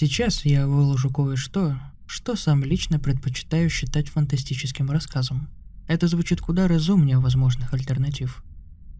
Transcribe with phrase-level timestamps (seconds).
[0.00, 5.50] Сейчас я выложу кое-что, что сам лично предпочитаю считать фантастическим рассказом.
[5.88, 8.42] Это звучит куда разумнее возможных альтернатив.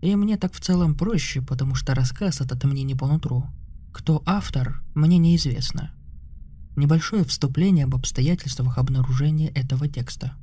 [0.03, 3.47] И мне так в целом проще, потому что рассказ этот мне не по нутру.
[3.95, 5.91] Кто автор, мне неизвестно.
[6.77, 10.35] Небольшое вступление об обстоятельствах обнаружения этого текста.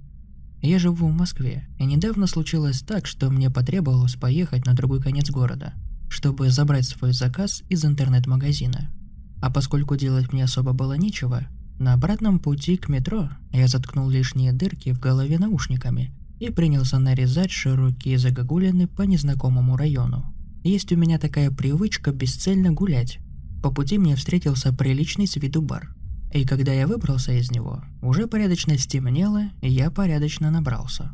[0.64, 5.30] Я живу в Москве, и недавно случилось так, что мне потребовалось поехать на другой конец
[5.30, 5.76] города,
[6.10, 8.90] чтобы забрать свой заказ из интернет-магазина–
[9.42, 11.48] а поскольку делать мне особо было нечего,
[11.80, 17.52] на обратном пути к метро я заткнул лишние дырки в голове наушниками и принялся нарезать
[17.52, 20.34] широкие загогулины по незнакомому району.
[20.64, 23.20] Есть у меня такая привычка бесцельно гулять.
[23.62, 25.96] По пути мне встретился приличный с виду бар.
[26.34, 31.12] И когда я выбрался из него, уже порядочно стемнело, и я порядочно набрался.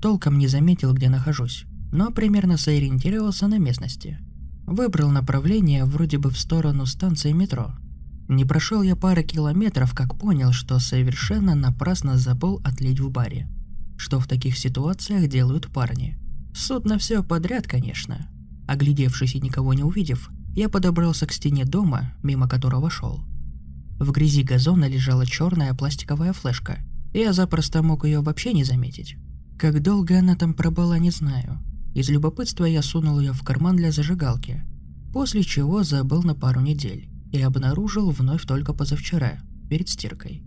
[0.00, 4.18] Толком не заметил, где нахожусь, но примерно сориентировался на местности–
[4.66, 7.74] Выбрал направление вроде бы в сторону станции метро.
[8.28, 13.48] Не прошел я пары километров, как понял, что совершенно напрасно забыл отлить в баре.
[13.96, 16.18] Что в таких ситуациях делают парни.
[16.54, 18.28] Суд на все подряд, конечно.
[18.66, 23.24] Оглядевшись и никого не увидев, я подобрался к стене дома, мимо которого шел.
[23.98, 26.78] В грязи газона лежала черная пластиковая флешка.
[27.12, 29.16] Я запросто мог ее вообще не заметить.
[29.58, 31.58] Как долго она там пробыла, не знаю.
[31.94, 34.62] Из любопытства я сунул ее в карман для зажигалки,
[35.12, 40.42] после чего забыл на пару недель и обнаружил вновь только позавчера, перед стиркой.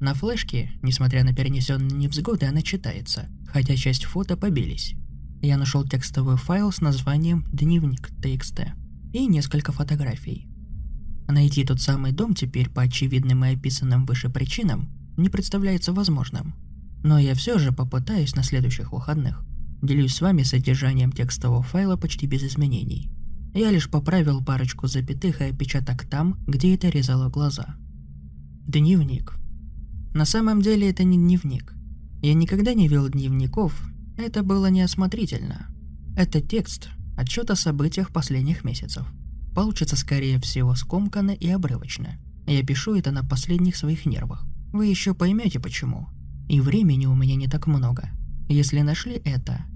[0.00, 4.94] На флешке, несмотря на перенесенные невзгоды, она читается, хотя часть фото побились.
[5.42, 8.68] Я нашел текстовый файл с названием «Дневник TXT»
[9.12, 10.48] и несколько фотографий.
[11.28, 16.54] Найти тот самый дом теперь по очевидным и описанным выше причинам не представляется возможным.
[17.02, 19.42] Но я все же попытаюсь на следующих выходных.
[19.82, 23.10] Делюсь с вами содержанием текстового файла почти без изменений.
[23.54, 27.76] Я лишь поправил парочку запятых и опечаток там, где это резало глаза.
[28.66, 29.38] Дневник.
[30.14, 31.74] На самом деле это не дневник.
[32.22, 33.80] Я никогда не вел дневников,
[34.16, 35.68] это было неосмотрительно.
[36.16, 39.06] Это текст, отчет о событиях последних месяцев.
[39.54, 42.18] Получится, скорее всего, скомканно и обрывочно.
[42.46, 44.46] Я пишу это на последних своих нервах.
[44.72, 46.08] Вы еще поймете почему.
[46.48, 48.10] И времени у меня не так много.
[48.48, 49.66] Если нашли это,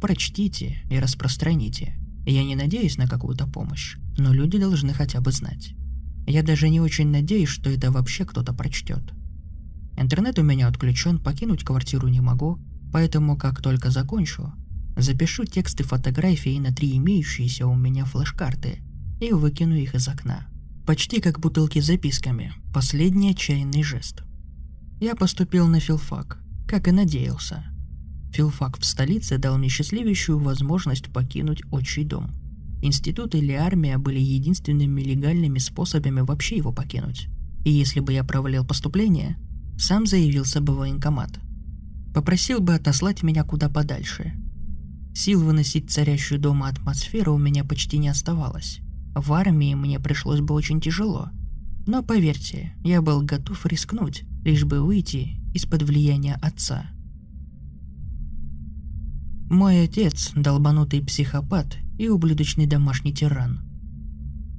[0.00, 1.94] прочтите и распространите.
[2.26, 5.74] Я не надеюсь на какую-то помощь, но люди должны хотя бы знать.
[6.26, 9.14] Я даже не очень надеюсь, что это вообще кто-то прочтет.
[9.96, 12.58] Интернет у меня отключен, покинуть квартиру не могу,
[12.92, 14.52] поэтому как только закончу,
[14.96, 18.80] запишу тексты фотографии на три имеющиеся у меня флеш-карты
[19.22, 20.46] и выкину их из окна.
[20.86, 22.52] Почти как бутылки с записками.
[22.74, 24.22] Последний отчаянный жест.
[25.00, 27.64] Я поступил на филфак, как и надеялся–
[28.32, 32.30] Филфак в столице дал мне счастливейшую возможность покинуть отчий дом.
[32.82, 37.28] Институт или армия были единственными легальными способами вообще его покинуть.
[37.64, 39.36] И если бы я провалил поступление,
[39.78, 41.40] сам заявился бы военкомат.
[42.14, 44.32] Попросил бы отослать меня куда подальше.
[45.14, 48.80] Сил выносить царящую дома атмосферу у меня почти не оставалось.
[49.14, 51.30] В армии мне пришлось бы очень тяжело.
[51.86, 56.86] Но поверьте, я был готов рискнуть, лишь бы выйти из-под влияния отца–
[59.50, 63.60] мой отец– долбанутый психопат и ублюдочный домашний тиран.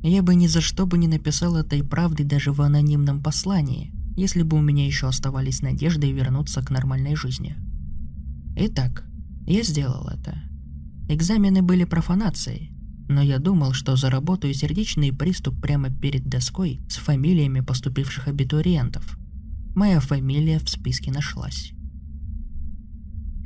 [0.02, 4.42] Я бы ни за что бы не написал этой правды даже в анонимном послании, если
[4.42, 7.56] бы у меня еще оставались надежды вернуться к нормальной жизни.
[8.56, 9.06] Итак,
[9.46, 10.42] я сделал это.
[11.08, 12.72] Экзамены были профанацией,
[13.08, 19.20] но я думал, что заработаю сердечный приступ прямо перед доской с фамилиями поступивших абитуриентов.
[19.76, 21.74] Моя фамилия в списке нашлась.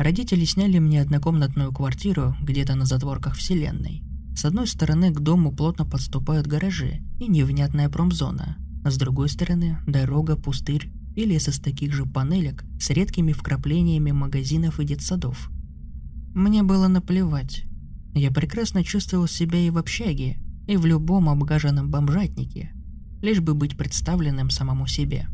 [0.03, 4.03] Родители сняли мне однокомнатную квартиру где-то на затворках вселенной.
[4.35, 9.77] С одной стороны к дому плотно подступают гаражи и невнятная промзона, а с другой стороны
[9.88, 15.50] дорога, пустырь и лес из таких же панелек с редкими вкраплениями магазинов и детсадов.
[16.35, 17.63] Мне было наплевать.
[18.13, 22.73] Я прекрасно чувствовал себя и в общаге, и в любом обгаженном бомжатнике,
[23.21, 25.29] лишь бы быть представленным самому себе.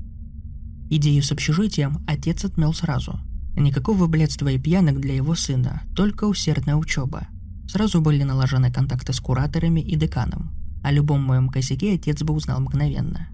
[0.92, 3.19] Идею с общежитием отец отмел сразу.
[3.60, 7.28] Никакого блядства и пьянок для его сына, только усердная учеба.
[7.68, 10.54] Сразу были налажены контакты с кураторами и деканом.
[10.82, 13.28] О любом моем косяке отец бы узнал мгновенно.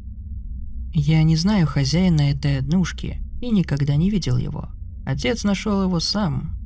[0.95, 4.69] Я не знаю хозяина этой однушки и никогда не видел его.
[5.05, 6.57] Отец нашел его сам.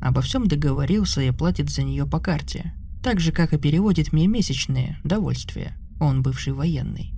[0.00, 2.72] Обо всем договорился и платит за нее по карте.
[3.02, 5.76] Так же, как и переводит мне месячные довольствия.
[5.98, 7.17] Он бывший военный.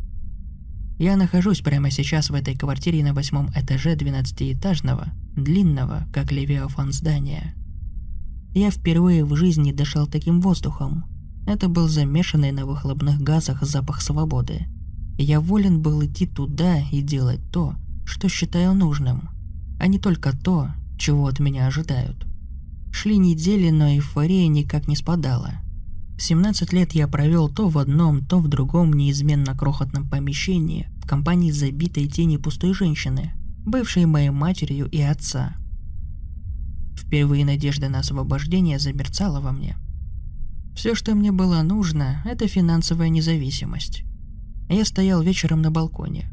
[1.00, 7.54] Я нахожусь прямо сейчас в этой квартире на восьмом этаже двенадцатиэтажного, длинного, как левиафан здания.
[8.52, 11.06] Я впервые в жизни дышал таким воздухом.
[11.46, 14.66] Это был замешанный на выхлопных газах запах свободы.
[15.16, 19.30] Я волен был идти туда и делать то, что считаю нужным,
[19.80, 20.68] а не только то,
[20.98, 22.26] чего от меня ожидают.
[22.92, 25.62] Шли недели, но эйфория никак не спадала.
[26.20, 31.50] 17 лет я провел то в одном, то в другом неизменно крохотном помещении в компании
[31.50, 33.32] забитой тени пустой женщины,
[33.64, 35.54] бывшей моей матерью и отца.
[36.94, 39.78] Впервые надежда на освобождение замерцала во мне.
[40.76, 44.04] Все, что мне было нужно, это финансовая независимость.
[44.68, 46.30] Я стоял вечером на балконе.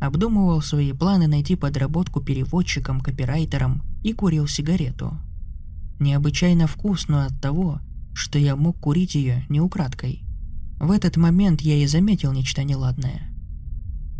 [0.00, 5.16] Обдумывал свои планы найти подработку переводчиком, копирайтером и курил сигарету.
[6.00, 7.80] Необычайно вкусную от того,
[8.14, 10.24] что я мог курить ее не украдкой.
[10.80, 13.30] В этот момент я и заметил нечто неладное.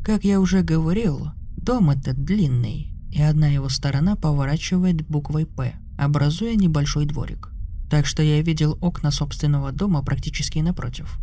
[0.04, 6.56] Как я уже говорил, дом этот длинный, и одна его сторона поворачивает буквой «П», образуя
[6.56, 7.50] небольшой дворик.
[7.90, 11.18] Так что я видел окна собственного дома практически напротив.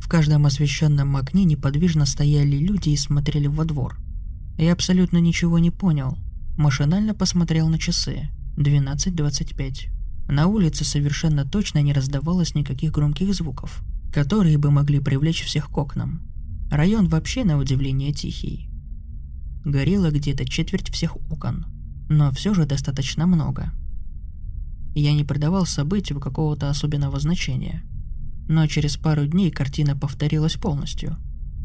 [0.00, 3.98] В каждом освещенном окне неподвижно стояли люди и смотрели во двор.
[4.58, 6.16] Я абсолютно ничего не понял.
[6.56, 8.30] Машинально посмотрел на часы.
[8.56, 9.99] 12.25.
[10.30, 13.82] На улице совершенно точно не раздавалось никаких громких звуков,
[14.12, 16.22] которые бы могли привлечь всех к окнам.
[16.70, 18.70] Район вообще на удивление тихий.
[19.64, 21.66] Горело где-то четверть всех окон,
[22.08, 23.72] но все же достаточно много.
[24.94, 27.82] Я не придавал событию какого-то особенного значения.
[28.48, 31.16] Но через пару дней картина повторилась полностью.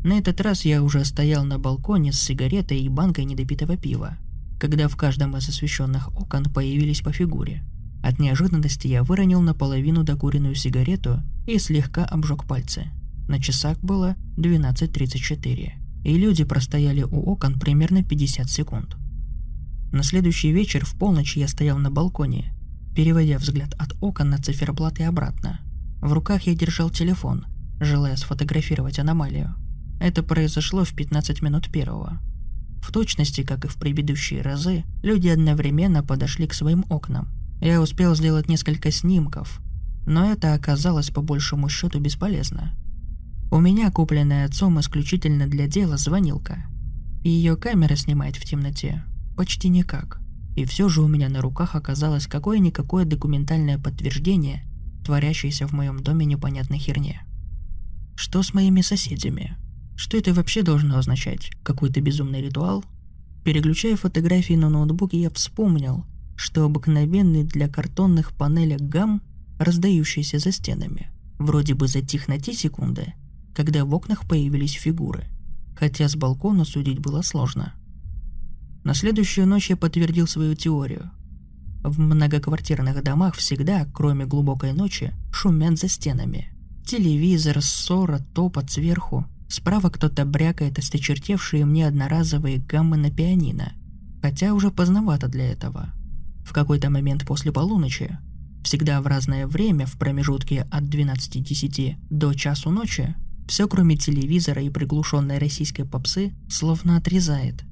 [0.03, 4.17] На этот раз я уже стоял на балконе с сигаретой и банкой недопитого пива,
[4.59, 7.63] когда в каждом из освещенных окон появились по фигуре–
[8.05, 12.91] от неожиданности я выронил наполовину докуренную сигарету и слегка обжег пальцы.
[13.27, 15.71] На часах было 12.34,
[16.03, 18.95] и люди простояли у окон примерно 50 секунд.
[19.91, 22.53] На следующий вечер в полночь я стоял на балконе,
[22.95, 25.61] переводя взгляд от окон на циферблат и обратно.
[25.99, 27.47] В руках я держал телефон,
[27.79, 29.55] желая сфотографировать аномалию.
[29.99, 32.21] Это произошло в 15 минут первого.
[32.83, 37.29] В точности, как и в предыдущие разы, люди одновременно подошли к своим окнам
[37.69, 39.61] я успел сделать несколько снимков,
[40.05, 42.75] но это оказалось по большему счету бесполезно.
[43.51, 46.65] У меня купленная отцом исключительно для дела звонилка.
[47.23, 49.03] И ее камера снимает в темноте
[49.35, 50.19] почти никак.
[50.55, 54.63] И все же у меня на руках оказалось какое-никакое документальное подтверждение
[55.03, 57.21] творящейся в моем доме непонятной херне.
[58.15, 59.57] Что с моими соседями?
[59.95, 61.51] Что это вообще должно означать?
[61.63, 62.83] Какой-то безумный ритуал?
[63.43, 69.21] Переключая фотографии на ноутбуке, я вспомнил, что обыкновенный для картонных панелек гам,
[69.59, 71.09] раздающийся за стенами,
[71.39, 73.13] вроде бы затих на те секунды,
[73.53, 75.25] когда в окнах появились фигуры,
[75.75, 77.73] хотя с балкона судить было сложно.
[78.83, 81.09] На следующую ночь я подтвердил свою теорию.
[81.83, 86.51] В многоквартирных домах всегда, кроме глубокой ночи, шумят за стенами.
[86.85, 89.25] Телевизор, ссора, топот сверху.
[89.47, 93.73] Справа кто-то брякает осточертевшие мне одноразовые гаммы на пианино.
[94.21, 95.93] Хотя уже поздновато для этого–
[96.45, 98.17] в какой-то момент после полуночи,
[98.63, 103.15] всегда в разное время в промежутке от 12.10 до часу ночи,
[103.47, 107.63] все кроме телевизора и приглушенной российской попсы словно отрезает.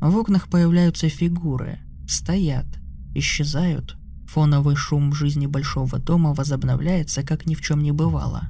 [0.00, 2.66] В окнах появляются фигуры, стоят,
[3.14, 3.96] исчезают.
[4.28, 8.48] Фоновый шум жизни большого дома возобновляется, как ни в чем не бывало.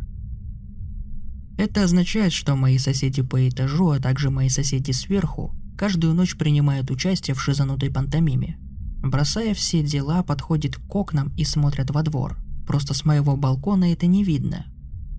[1.59, 6.91] Это означает, что мои соседи по этажу, а также мои соседи сверху, каждую ночь принимают
[6.91, 8.59] участие в шизанутой пантомиме–
[9.03, 12.39] Бросая все дела, подходит к окнам и смотрит во двор.
[12.67, 14.67] Просто с моего балкона это не видно.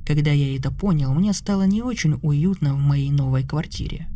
[0.06, 4.08] Когда я это понял, мне стало не очень уютно в моей новой квартире.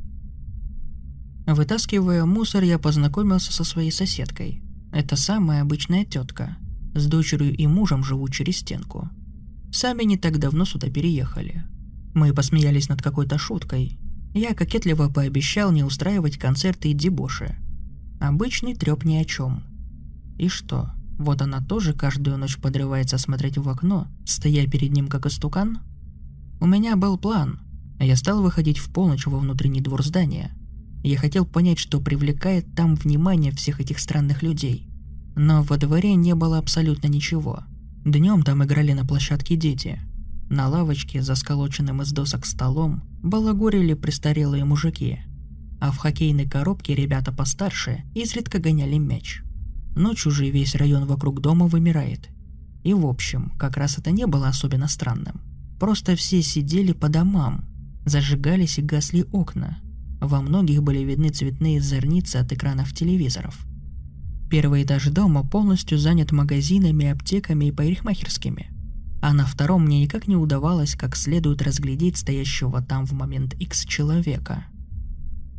[1.46, 4.62] Вытаскивая мусор, я познакомился со своей соседкой.
[4.92, 6.58] Это самая обычная тетка.
[6.94, 9.10] С дочерью и мужем живут через стенку.
[9.72, 11.64] Сами не так давно сюда переехали.
[12.14, 14.00] Мы посмеялись над какой-то шуткой.
[14.34, 17.56] Я кокетливо пообещал не устраивать концерты и дебоши,
[18.20, 19.64] Обычный треп ни о чем.
[20.38, 25.26] И что, вот она тоже каждую ночь подрывается смотреть в окно, стоя перед ним как
[25.26, 25.80] истукан?
[26.60, 27.60] У меня был план.
[28.00, 30.52] Я стал выходить в полночь во внутренний двор здания.
[31.04, 34.90] Я хотел понять, что привлекает там внимание всех этих странных людей.
[35.36, 37.64] Но во дворе не было абсолютно ничего.
[38.04, 40.00] Днем там играли на площадке дети.
[40.50, 45.20] На лавочке, за сколоченным из досок столом, балагурили престарелые мужики.
[45.79, 49.41] А в хоккейной коробке ребята постарше изредка гоняли мяч.
[49.96, 52.29] Ночью же весь район вокруг дома вымирает.
[52.84, 55.41] И в общем, как раз это не было особенно странным.
[55.79, 57.65] Просто все сидели по домам,
[58.05, 59.79] зажигались и гасли окна.
[60.19, 63.65] Во многих были видны цветные зорницы от экранов телевизоров.
[64.50, 68.72] Первый этаж дома полностью занят магазинами, аптеками и парикмахерскими.
[69.22, 73.86] А на втором мне никак не удавалось как следует разглядеть стоящего там в момент X
[73.86, 74.65] человека.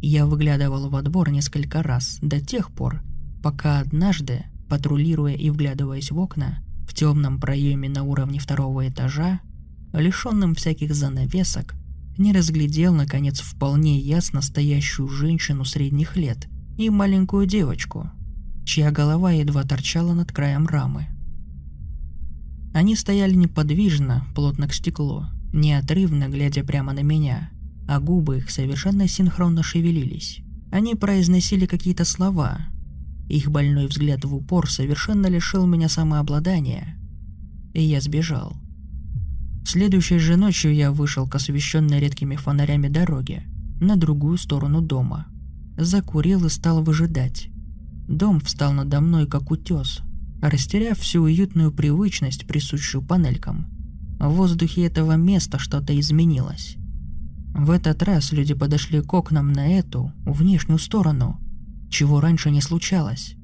[0.01, 3.03] Я выглядывал во двор несколько раз, до тех пор,
[3.43, 9.41] пока однажды, патрулируя и вглядываясь в окна, в темном проеме на уровне второго этажа,
[9.93, 11.75] лишенным всяких занавесок,
[12.17, 18.11] не разглядел, наконец, вполне ясно стоящую женщину средних лет и маленькую девочку,
[18.65, 21.07] чья голова едва торчала над краем рамы.
[22.75, 27.51] Они стояли неподвижно, плотно к стеклу, неотрывно глядя прямо на меня,
[27.89, 30.41] а губы их совершенно синхронно шевелились.
[30.71, 32.59] Они произносили какие-то слова.
[33.29, 36.99] Их больной взгляд в упор совершенно лишил меня самообладания,
[37.73, 38.57] и я сбежал.
[39.65, 43.45] Следующей же ночью я вышел к освещенной редкими фонарями дороге,
[43.81, 45.27] на другую сторону дома.
[45.79, 47.49] Закурил и стал выжидать.
[48.07, 50.01] Дом встал надо мной как утес,
[50.43, 53.67] растеряв всю уютную привычность, присущую панелькам.
[54.19, 56.77] В воздухе этого места что-то изменилось.
[57.59, 61.39] В этот раз люди подошли к окнам на эту, внешнюю сторону,
[61.91, 63.35] чего раньше не случалось.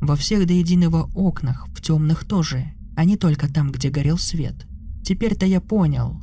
[0.00, 4.66] Во всех до единого окнах, в темных тоже, а не только там, где горел свет–
[5.04, 6.18] Теперь-то я понял.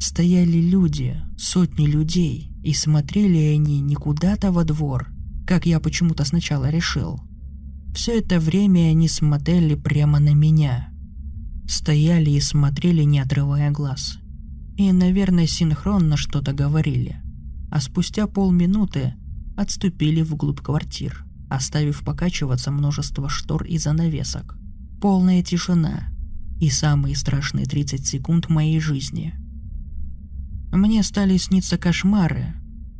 [0.00, 5.08] Стояли люди, сотни людей, и смотрели они не куда-то во двор,
[5.46, 7.20] как я почему-то сначала решил.
[7.94, 10.88] Все это время они смотрели прямо на меня.
[11.68, 14.18] Стояли и смотрели, не отрывая глаз.
[14.76, 17.16] И, наверное, синхронно что-то говорили.
[17.70, 19.14] А спустя полминуты
[19.56, 24.56] отступили вглубь квартир, оставив покачиваться множество штор и занавесок.
[25.00, 26.08] Полная тишина–
[26.60, 29.34] и самые страшные 30 секунд моей жизни.
[30.72, 32.54] Мне стали сниться кошмары.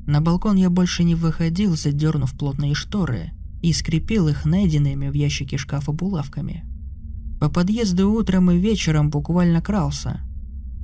[0.07, 5.57] На балкон я больше не выходил, задернув плотные шторы, и скрепил их найденными в ящике
[5.57, 6.65] шкафа булавками.
[7.41, 10.21] По подъезду утром и вечером буквально крался,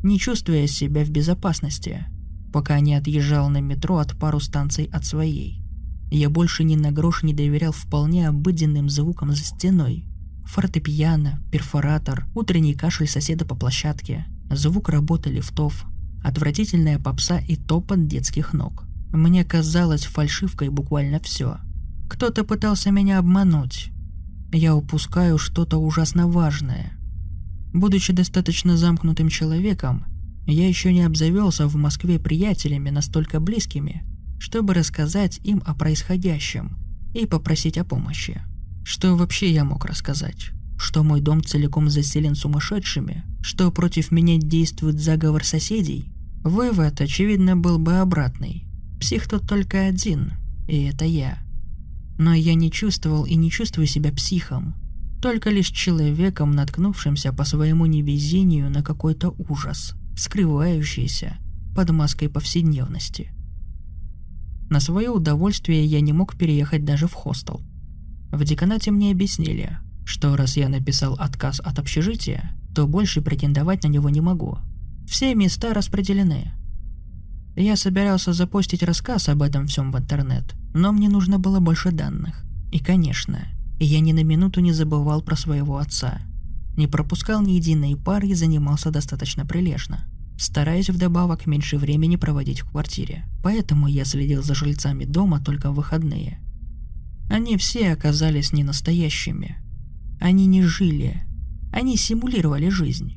[0.03, 2.07] не чувствуя себя в безопасности,
[2.53, 5.63] пока не отъезжал на метро от пару станций от своей.
[6.11, 10.07] Я больше ни на грош не доверял вполне обыденным звукам за стеной–
[10.45, 15.87] Фортепиано, перфоратор, утренний кашель соседа по площадке, звук работы лифтов,
[16.23, 18.85] отвратительная попса и топот детских ног.
[19.13, 21.59] Мне казалось фальшивкой буквально все.
[22.09, 23.91] Кто-то пытался меня обмануть.
[24.53, 26.93] Я упускаю что-то ужасно важное.
[27.73, 30.05] Будучи достаточно замкнутым человеком,
[30.47, 34.05] я еще не обзавелся в Москве приятелями настолько близкими,
[34.39, 36.77] чтобы рассказать им о происходящем
[37.15, 38.43] и попросить о помощи.
[38.85, 40.51] Что вообще я мог рассказать?
[40.77, 43.23] Что мой дом целиком заселен сумасшедшими?
[43.41, 46.13] Что против меня действует заговор соседей?
[46.43, 48.65] Вывод, очевидно, был бы обратный.
[49.01, 50.33] Псих тут только один,
[50.67, 51.39] и это я.
[52.19, 54.75] Но я не чувствовал и не чувствую себя психом,
[55.23, 61.39] только лишь человеком, наткнувшимся по своему невезению на какой-то ужас, скрывающийся
[61.75, 63.31] под маской повседневности.
[64.69, 67.63] На свое удовольствие я не мог переехать даже в хостел–
[68.33, 73.89] в деканате мне объяснили, что раз я написал отказ от общежития, то больше претендовать на
[73.89, 74.57] него не могу.
[75.07, 76.51] Все места распределены.
[77.57, 82.43] Я собирался запостить рассказ об этом всем в интернет, но мне нужно было больше данных.
[82.73, 83.49] И, конечно,
[83.85, 86.21] я ни на минуту не забывал про своего отца.
[86.77, 90.05] Не пропускал ни единой пары и занимался достаточно прилежно,
[90.39, 93.25] стараясь вдобавок меньше времени проводить в квартире.
[93.43, 96.39] Поэтому я следил за жильцами дома только в выходные–
[97.33, 99.57] они все оказались не настоящими.
[100.21, 101.23] Они не жили.
[101.73, 103.17] Они симулировали жизнь.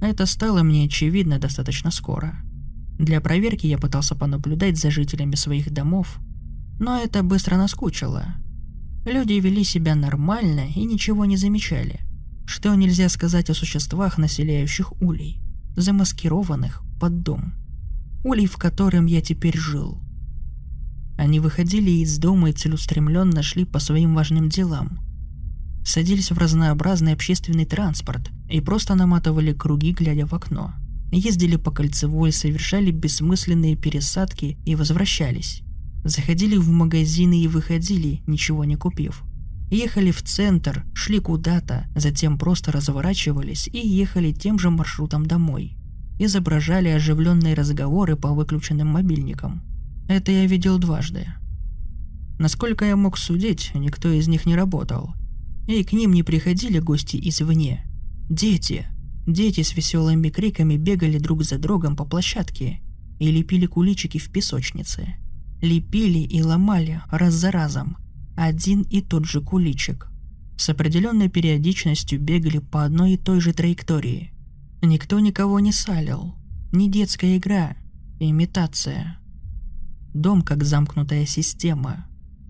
[0.00, 2.36] Это стало мне очевидно достаточно скоро.
[3.00, 6.20] Для проверки я пытался понаблюдать за жителями своих домов,
[6.78, 8.36] но это быстро наскучило.
[9.04, 12.00] Люди вели себя нормально и ничего не замечали.
[12.46, 15.40] Что нельзя сказать о существах, населяющих улей,
[15.76, 17.54] замаскированных под дом.
[18.24, 20.02] Улей, в котором я теперь жил–
[21.20, 25.00] они выходили из дома и целеустремленно шли по своим важным делам.
[25.84, 30.72] Садились в разнообразный общественный транспорт и просто наматывали круги, глядя в окно.
[31.12, 35.60] Ездили по кольцевой, совершали бессмысленные пересадки и возвращались.
[36.04, 39.22] Заходили в магазины и выходили, ничего не купив.
[39.70, 45.76] Ехали в центр, шли куда-то, затем просто разворачивались и ехали тем же маршрутом домой.
[46.18, 49.62] Изображали оживленные разговоры по выключенным мобильникам.
[50.08, 51.26] Это я видел дважды.
[52.38, 55.14] Насколько я мог судить, никто из них не работал.
[55.68, 57.86] И к ним не приходили гости извне.
[58.28, 58.86] Дети.
[59.26, 62.80] Дети с веселыми криками бегали друг за другом по площадке
[63.18, 65.16] и лепили куличики в песочнице.
[65.60, 67.98] Лепили и ломали раз за разом–
[68.36, 70.08] один и тот же куличик.
[70.56, 74.32] С определенной периодичностью бегали по одной и той же траектории.
[74.80, 76.34] Никто никого не салил.
[76.72, 77.76] Не детская игра,
[78.18, 79.18] имитация.
[80.14, 82.06] Дом как замкнутая система,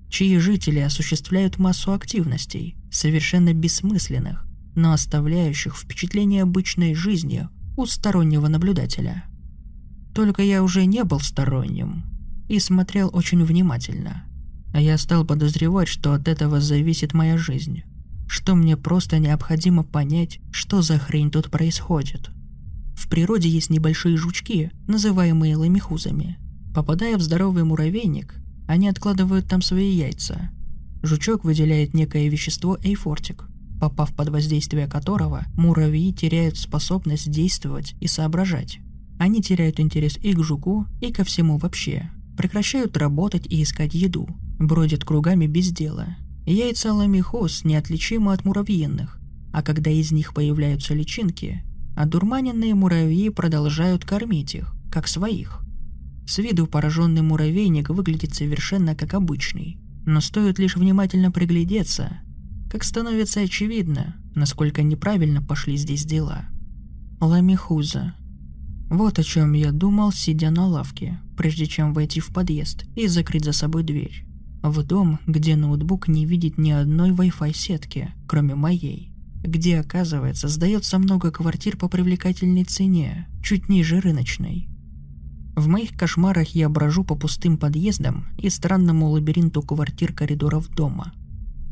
[0.08, 9.24] чьи жители осуществляют массу активностей, совершенно бессмысленных, но оставляющих впечатление обычной жизни у стороннего наблюдателя.
[10.14, 12.09] Только я уже не был сторонним
[12.50, 14.24] и смотрел очень внимательно–
[14.72, 17.82] а я стал подозревать, что от этого зависит моя жизнь.
[18.28, 22.30] Что мне просто необходимо понять, что за хрень тут происходит.
[22.94, 26.38] В природе есть небольшие жучки, называемые ламихузами.
[26.74, 28.36] Попадая в здоровый муравейник,
[28.68, 30.50] они откладывают там свои яйца.
[31.02, 33.46] Жучок выделяет некое вещество эйфортик,
[33.80, 38.78] попав под воздействие которого муравьи теряют способность действовать и соображать.
[39.18, 44.28] Они теряют интерес и к жуку, и ко всему вообще, прекращают работать и искать еду,
[44.58, 46.16] бродят кругами без дела.
[46.46, 49.20] Яйца ламихоз неотличимы от муравьиных,
[49.52, 51.62] а когда из них появляются личинки,
[51.96, 55.60] одурманенные муравьи продолжают кормить их, как своих.
[56.26, 62.20] С виду пораженный муравейник выглядит совершенно как обычный, но стоит лишь внимательно приглядеться,
[62.70, 66.44] как становится очевидно, насколько неправильно пошли здесь дела.
[67.20, 68.14] Ламихуза.
[68.88, 73.46] Вот о чем я думал, сидя на лавке, прежде чем войти в подъезд и закрыть
[73.46, 74.26] за собой дверь
[74.62, 79.10] в дом, где ноутбук не видит ни одной Wi-Fi сетки, кроме моей,
[79.42, 84.68] где, оказывается, сдается много квартир по привлекательной цене, чуть ниже рыночной.
[85.56, 91.14] В моих кошмарах я брожу по пустым подъездам и странному лабиринту квартир коридоров дома.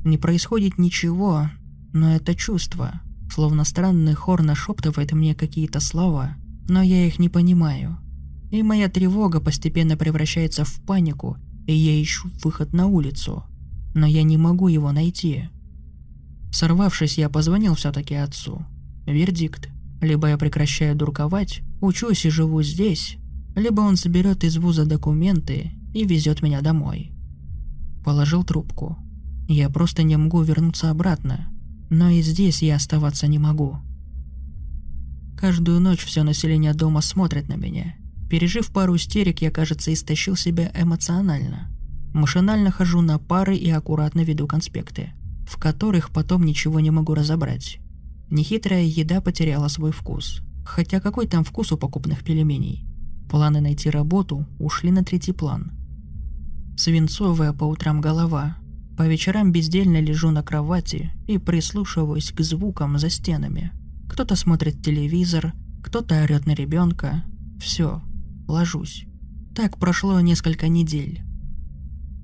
[0.03, 1.51] Не происходит ничего,
[1.93, 6.39] но это чувство, словно странный хор нашептывает мне какие-то слова,
[6.71, 7.99] но я их не понимаю.
[8.51, 11.37] И моя тревога постепенно превращается в панику
[11.69, 13.45] и я ищу выход на улицу,
[13.95, 15.51] но я не могу его найти.
[16.51, 18.65] Сорвавшись, я позвонил все-таки отцу.
[19.07, 19.69] Вердикт.
[20.01, 23.19] Либо я прекращаю дурковать, учусь и живу здесь,
[23.55, 27.13] либо он соберет из вуза документы и везет меня домой.
[28.03, 28.97] Положил трубку.
[29.47, 31.51] Я просто не могу вернуться обратно,
[31.91, 33.77] но и здесь я оставаться не могу.
[35.37, 37.95] Каждую ночь все население дома смотрит на меня–
[38.29, 41.71] Пережив пару истерик, я, кажется, истощил себя эмоционально.
[42.13, 45.13] Машинально хожу на пары и аккуратно веду конспекты,
[45.47, 47.79] в которых потом ничего не могу разобрать.
[48.31, 50.43] Нехитрая еда потеряла свой вкус.
[50.65, 52.87] Хотя какой там вкус у покупных пельменей?
[53.31, 55.73] Планы найти работу ушли на третий план.
[56.77, 58.59] Свинцовая по утрам голова.
[58.97, 63.73] По вечерам бездельно лежу на кровати и прислушиваюсь к звукам за стенами.
[64.09, 67.25] Кто-то смотрит телевизор, кто-то орет на ребенка.
[67.59, 68.03] Все,
[68.49, 69.05] ложусь.
[69.55, 71.23] Так прошло несколько недель.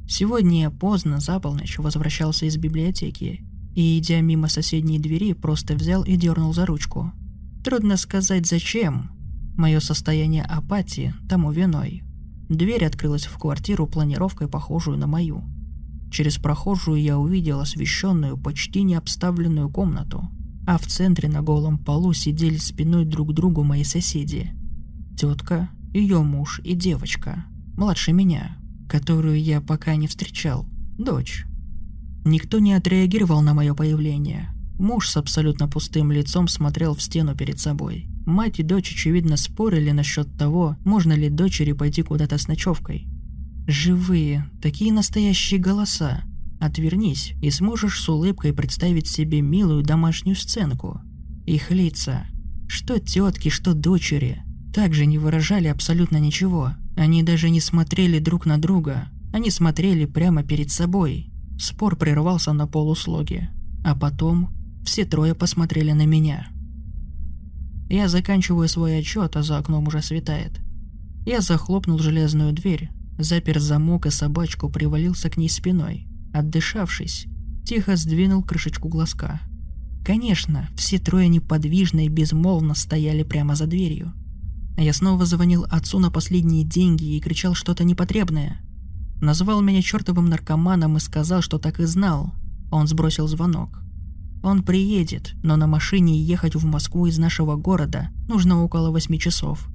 [0.08, 6.04] Сегодня я поздно, за полночь, возвращался из библиотеки и, идя мимо соседней двери, просто взял
[6.04, 7.12] и дернул за ручку.
[7.64, 9.10] Трудно сказать зачем.
[9.56, 12.02] Мое состояние апатии тому виной.
[12.48, 15.44] Дверь открылась в квартиру планировкой, похожую на мою.
[16.10, 20.28] Через прохожую я увидел освещенную, почти не обставленную комнату,
[20.66, 24.50] а в центре на голом полу сидели спиной друг к другу мои соседи.
[25.16, 27.44] Тетка, ее муж и девочка,
[27.76, 30.66] младше меня, которую я пока не встречал,
[30.98, 31.46] дочь.
[32.24, 34.50] Никто не отреагировал на мое появление.
[34.76, 38.08] Муж с абсолютно пустым лицом смотрел в стену перед собой.
[38.26, 43.06] Мать и дочь, очевидно, спорили насчет того, можно ли дочери пойти куда-то с ночевкой.
[43.68, 46.24] Живые, такие настоящие голоса.
[46.60, 51.00] Отвернись, и сможешь с улыбкой представить себе милую домашнюю сценку.
[51.46, 52.26] Их лица.
[52.66, 54.43] Что тетки, что дочери
[54.74, 56.72] также не выражали абсолютно ничего.
[56.96, 59.06] Они даже не смотрели друг на друга.
[59.32, 61.30] Они смотрели прямо перед собой.
[61.58, 63.50] Спор прервался на полуслоге.
[63.84, 64.50] А потом
[64.84, 66.48] все трое посмотрели на меня.
[67.88, 70.60] Я заканчиваю свой отчет, а за окном уже светает.
[71.24, 76.08] Я захлопнул железную дверь, запер замок и собачку привалился к ней спиной.
[76.32, 77.26] Отдышавшись,
[77.64, 79.40] тихо сдвинул крышечку глазка.
[80.04, 84.12] Конечно, все трое неподвижно и безмолвно стояли прямо за дверью.
[84.76, 88.60] Я снова звонил отцу на последние деньги и кричал что-то непотребное.
[89.20, 92.34] Назвал меня чертовым наркоманом и сказал, что так и знал.
[92.70, 93.80] Он сбросил звонок.
[94.42, 99.68] Он приедет, но на машине ехать в Москву из нашего города нужно около восьми часов.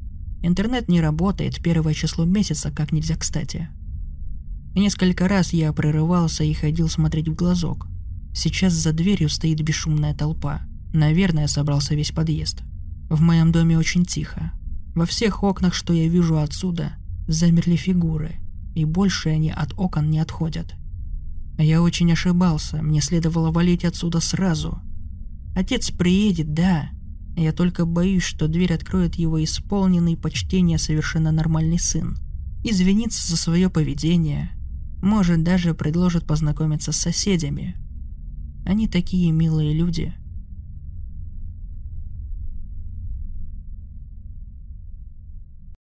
[0.43, 3.69] Интернет не работает первое число месяца как нельзя кстати.
[4.75, 7.87] Несколько раз я прерывался и ходил смотреть в глазок.
[8.33, 10.61] Сейчас за дверью стоит бесшумная толпа.
[10.93, 12.61] Наверное, собрался весь подъезд.
[13.09, 14.51] В моем доме очень тихо.
[14.95, 16.93] Во всех окнах, что я вижу отсюда,
[17.27, 18.35] замерли фигуры,
[18.75, 20.75] и больше они от окон не отходят.
[21.57, 24.79] Я очень ошибался, мне следовало валить отсюда сразу.
[25.55, 26.89] Отец приедет, да.
[27.35, 32.17] Я только боюсь, что дверь откроет его исполненный почтения совершенно нормальный сын.
[32.63, 34.51] Извинится за свое поведение.
[35.01, 37.75] Может, даже предложит познакомиться с соседями.
[38.65, 40.13] Они такие милые люди.